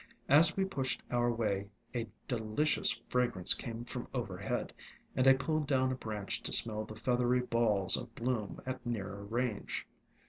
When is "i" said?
5.27-5.33